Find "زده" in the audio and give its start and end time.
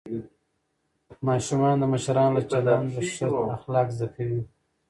3.95-4.07